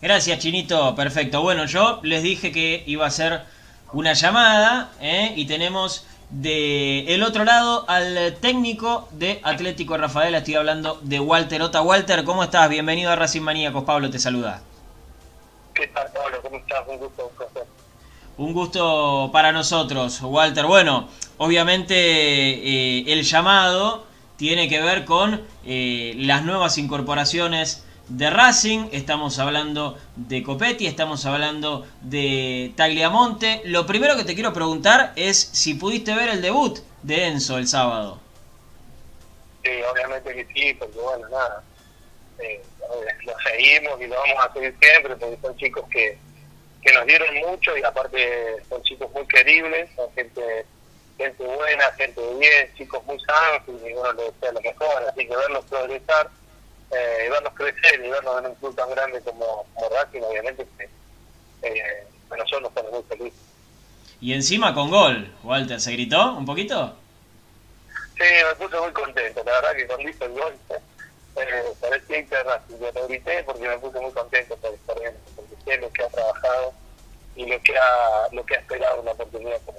[0.00, 0.94] Gracias, Chinito.
[0.94, 1.42] Perfecto.
[1.42, 3.42] Bueno, yo les dije que iba a ser
[3.92, 5.32] una llamada ¿eh?
[5.34, 10.38] y tenemos de el otro lado al técnico de Atlético Rafaela.
[10.38, 11.82] Estoy hablando de Walter Ota.
[11.82, 12.68] Walter, ¿cómo estás?
[12.68, 13.82] Bienvenido a Racing Maníacos.
[13.82, 14.62] Pablo te saluda.
[15.74, 16.42] ¿Qué tal, Pablo?
[16.42, 16.84] ¿Cómo estás?
[16.86, 17.32] Un gusto,
[18.36, 20.66] un Un gusto para nosotros, Walter.
[20.66, 21.08] Bueno,
[21.38, 24.06] obviamente eh, el llamado
[24.36, 31.26] tiene que ver con eh, las nuevas incorporaciones de Racing, estamos hablando de Copetti, estamos
[31.26, 33.60] hablando de Tagliamonte.
[33.64, 37.68] Lo primero que te quiero preguntar es si pudiste ver el debut de Enzo el
[37.68, 38.18] sábado.
[39.62, 41.62] Sí, obviamente que sí, porque bueno, nada,
[42.38, 42.62] eh,
[43.24, 46.18] lo seguimos y lo vamos a seguir siempre, porque son chicos que,
[46.82, 50.64] que nos dieron mucho y aparte son chicos muy queribles, son gente
[51.18, 55.36] gente buena, gente bien, chicos muy sanos y bueno, les desea lo mejor, así que
[55.36, 56.30] verlos progresar
[56.90, 60.66] eh, y verlos crecer y verlos en un club tan grande como, como Racing, obviamente
[60.76, 60.88] que
[61.62, 63.40] eh, a nosotros nos pone muy felices.
[64.20, 66.96] Y encima con gol, Walter, ¿se gritó un poquito?
[68.16, 70.54] Sí, me puse muy contento, la verdad que cuando hizo el gol
[71.36, 75.14] eh, parecía que Racing, yo lo grité porque me puse muy contento por estar bien,
[75.36, 76.72] porque sé lo que ha trabajado
[77.36, 79.78] y lo que ha, lo que ha esperado una oportunidad como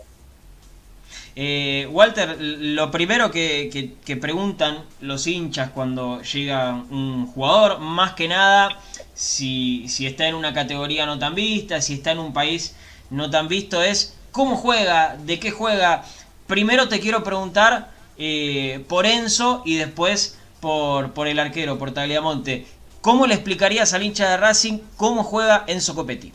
[1.42, 8.78] eh, Walter, lo primero que, preguntan los hinchas cuando llega un jugador, más que nada,
[9.14, 12.76] si, está en una categoría no tan vista, si está en un país
[13.10, 16.04] no tan visto, es cómo juega, de qué juega.
[16.46, 22.68] Primero te quiero preguntar eh, por Enzo y después por, el arquero, por Tagliamonte.
[23.00, 26.34] ¿Cómo le explicarías al hincha de Racing cómo juega Enzo Copetti?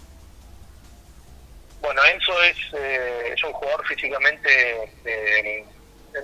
[1.83, 5.65] Bueno, Enzo es, eh, es un jugador físicamente eh,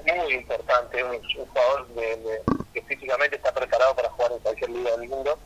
[0.07, 2.41] muy importante, un, jugador de,
[2.73, 5.39] que físicamente está preparado para jugar en cualquier liga del mundo.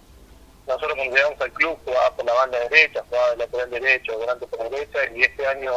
[0.67, 4.47] Nosotros cuando llegamos al club jugaba por la banda derecha, jugaba de lateral derecho, delante
[4.47, 5.73] por derecha, y este año,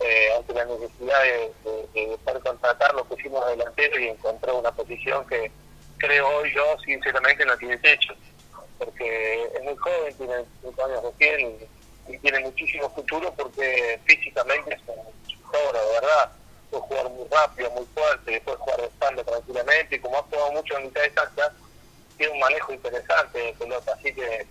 [0.00, 1.52] eh, ante la necesidad de,
[1.94, 5.50] de, poder contratarlo, pusimos delantero y encontró una posición que
[5.98, 8.14] creo hoy yo sinceramente no tiene techo,
[8.78, 11.68] porque es muy joven, tiene 5 años recién,
[12.08, 14.80] y tiene muchísimo futuro porque físicamente es
[15.48, 16.32] jugador, de verdad.
[16.70, 20.52] Puede jugar muy rápido, muy fuerte, puede jugar de espalda tranquilamente y como ha jugado
[20.52, 21.52] mucho en mitad de cancha,
[22.16, 23.92] tiene un manejo interesante de pelota.
[23.92, 24.46] Así que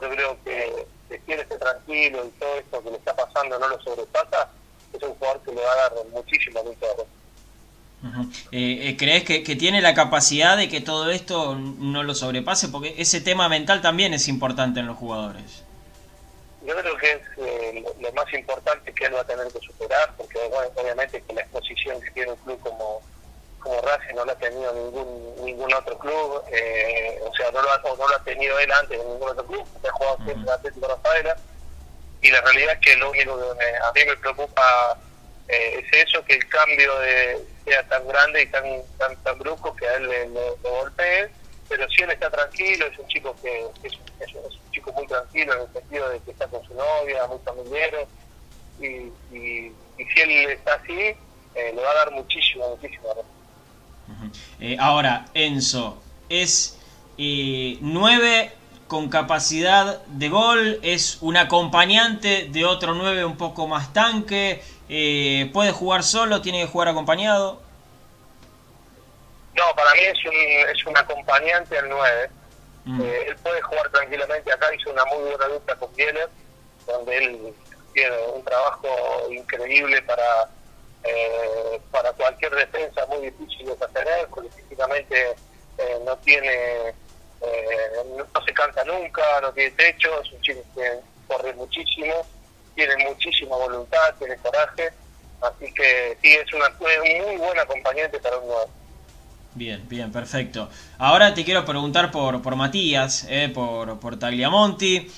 [0.00, 3.80] yo creo que si quiere tranquilo y todo esto que le está pasando no lo
[3.80, 4.50] sobrepasa,
[4.92, 6.86] es un jugador que le va a dar muchísimo mucho
[8.52, 12.68] eh, eh, ¿Crees que, que, tiene la capacidad de que todo esto no lo sobrepase?
[12.68, 15.64] Porque ese tema mental también es importante en los jugadores
[16.66, 20.12] yo creo que es eh, lo, más importante que él va a tener que superar,
[20.16, 20.38] porque
[20.74, 23.02] obviamente que la exposición que tiene un club como,
[23.60, 27.72] como Racing no la ha tenido ningún ningún otro club, eh, o sea, no lo,
[27.72, 30.42] ha, no lo ha tenido él antes en ningún otro club, porque ha jugado siempre
[30.42, 31.36] en Atlético Rafaela,
[32.20, 34.98] y la realidad es que lo único que a mí me preocupa
[35.48, 38.64] eh, es eso, que el cambio de, sea tan grande y tan
[38.98, 41.30] tan, tan brusco que a él le, golpee,
[41.68, 45.72] pero él está tranquilo, es un chico que, es, es, es muy tranquilo en el
[45.72, 48.06] sentido de que está con su novia, muy familiar,
[48.80, 53.08] y, y, si él está así, eh, le va a dar muchísimo, muchísimo.
[54.60, 56.78] Eh, ahora, Enzo, es
[57.18, 58.52] eh, nueve
[58.88, 65.50] con capacidad de gol, es un acompañante de otro 9 un poco más tanque, eh,
[65.52, 67.60] puede jugar solo, tiene que jugar acompañado.
[69.56, 72.30] No, para mí es un, es un acompañante al 9.
[72.84, 73.00] Mm.
[73.00, 76.28] Eh, él puede jugar tranquilamente acá, hizo una muy buena lucha con Bieler,
[76.86, 77.54] donde él
[77.94, 78.88] tiene un trabajo
[79.30, 80.48] increíble para
[81.04, 85.34] eh, para cualquier defensa muy difícil de tener, porque físicamente
[85.78, 86.94] eh, no tiene,
[88.16, 92.26] no, se cansa nunca, no tiene techo, es un chico que corre muchísimo,
[92.74, 94.90] tiene muchísima voluntad, tiene coraje,
[95.42, 98.70] así que sí, es una, un muy buen acompañante para un nuevo.
[99.56, 100.68] Bien, bien, perfecto.
[100.98, 105.10] Ahora te quiero preguntar por, por Matías, eh, por, por Tagliamonti.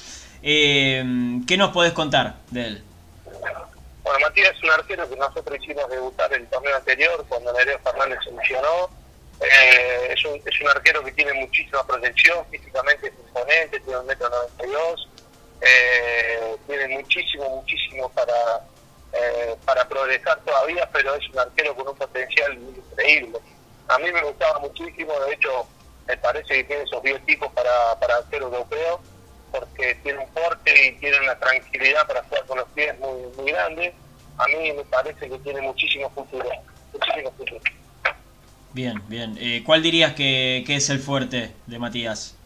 [0.44, 2.82] Eh, ¿Qué nos podés contar de él?
[4.04, 8.20] Bueno, Matías es un arquero que nosotros hicimos debutar el torneo anterior cuando Nereo Fernández
[8.22, 8.88] se mencionó.
[9.40, 14.06] Eh, es, un, es un arquero que tiene muchísima protección, físicamente es imponente, tiene un
[14.06, 15.08] metro 92,
[15.62, 18.62] eh, tiene muchísimo, muchísimo para,
[19.14, 23.40] eh, para progresar todavía, pero es un arquero con un potencial increíble
[23.88, 25.66] a mí me gustaba muchísimo, de hecho
[26.06, 29.00] me parece que tiene esos biotipos para, para ser europeo,
[29.50, 33.50] porque tiene un porte y tiene una tranquilidad para jugar con los pies muy, muy
[33.50, 33.94] grande.
[34.38, 36.48] A mí me parece que tiene muchísimo futuro,
[36.92, 37.60] muchísimo futuro.
[38.72, 39.36] Bien, bien.
[39.40, 42.36] Eh, ¿Cuál dirías que, que, es el fuerte de Matías?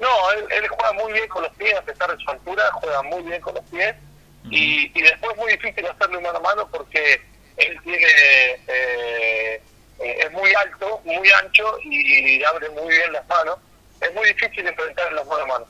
[0.00, 3.22] No, él, juega muy bien con los pies, a pesar de su altura, juega muy
[3.22, 3.94] bien con los pies.
[4.50, 7.20] y, y después es muy difícil hacerle mano a mano porque
[7.56, 8.06] él tiene
[8.66, 9.62] eh,
[10.00, 13.58] eh, es muy alto, muy ancho y abre muy bien las manos.
[14.00, 15.66] Es muy difícil enfrentar las mano a mano.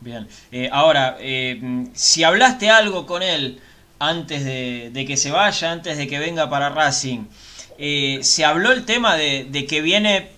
[0.00, 1.18] Bien, eh, ahora,
[1.94, 3.60] si hablaste algo con él
[3.98, 7.26] antes de, que se vaya, antes de que venga para Racing,
[8.22, 10.30] ¿se habló el tema de, que viene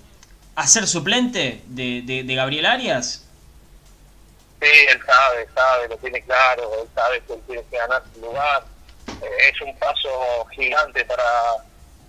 [0.54, 3.26] a ser suplente de, de, Gabriel Arias?
[4.60, 8.20] Sí, él sabe, sabe, lo tiene claro, él sabe que él tiene que ganar su
[8.20, 8.64] lugar.
[9.06, 11.24] es un paso gigante para,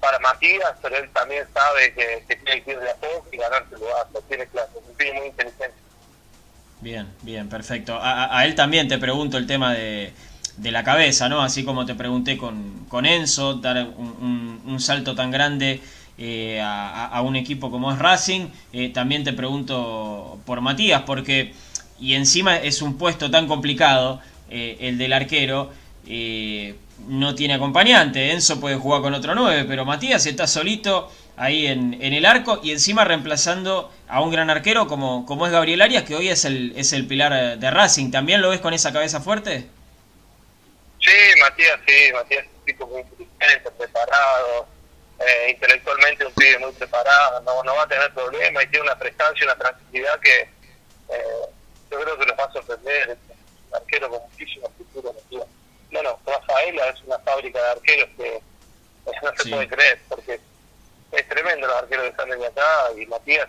[0.02, 3.76] para Matías, pero él también sabe que, tiene que ir de a poco y ganarse
[3.76, 5.74] el lugar, tiene claro, es un muy inteligente.
[6.82, 7.98] Bien, bien, perfecto.
[8.02, 10.12] A, él también te pregunto el tema de,
[10.64, 11.42] la cabeza, ¿no?
[11.42, 15.80] Así como te pregunté con, Enzo, dar un, salto tan grande
[16.18, 21.54] eh, a, a, un equipo como es Racing, eh, también te pregunto por Matías, porque,
[22.00, 24.20] y encima es un puesto tan complicado,
[24.54, 25.72] eh, el del arquero,
[26.06, 26.76] eh,
[27.08, 28.32] no tiene acompañante.
[28.32, 32.60] Enzo puede jugar con otro 9, pero Matías está solito ahí en, en, el arco
[32.62, 36.46] y encima reemplazando a un gran arquero como, como es Gabriel Arias, que hoy es
[36.46, 38.12] el, es el pilar de Racing.
[38.12, 39.66] ¿También lo ves con esa cabeza fuerte?
[41.00, 44.68] Sí, Matías, sí, Matías es un tipo muy inteligente, preparado,
[45.20, 48.98] eh, intelectualmente un pibe muy preparado, no, no va a tener problemas y tiene una
[48.98, 51.46] prestancia, una tranquilidad que eh,
[51.90, 53.10] yo creo que los va a sorprender.
[53.10, 53.18] Es
[53.70, 55.48] un arquero con muchísimo futuro, Matías
[55.92, 58.42] bueno, Rafaela es una fábrica de arqueros que
[59.24, 60.40] no se puede creer, porque
[61.12, 62.62] es tremendo los arqueros que salen de acá
[63.00, 63.48] y Matías,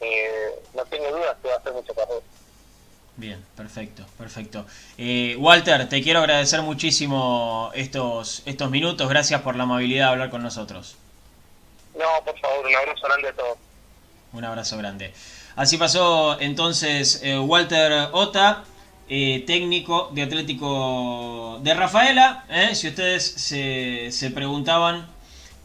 [0.00, 2.20] eh, no tengo dudas que va a hacer mucha carrera.
[3.16, 4.66] Bien, perfecto, perfecto.
[4.98, 10.30] Eh, Walter, te quiero agradecer muchísimo estos, estos minutos, gracias por la amabilidad de hablar
[10.30, 10.96] con nosotros.
[11.94, 13.58] No, por favor, un abrazo grande a todos.
[14.32, 15.14] Un abrazo grande.
[15.54, 18.64] Así pasó entonces eh, Walter Ota.
[19.06, 22.46] Eh, técnico de Atlético de Rafaela.
[22.48, 22.74] ¿eh?
[22.74, 25.06] Si ustedes se, se preguntaban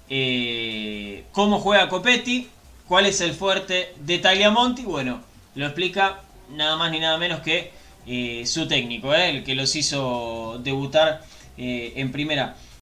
[0.10, 2.50] eh, cómo juega Copetti,
[2.86, 5.22] cuál es el fuerte de Tagliamonti, bueno,
[5.56, 6.20] lo explica
[6.50, 7.72] nada más ni nada menos que
[8.46, 11.22] su técnico, el que los hizo debutar
[11.58, 12.56] en primera.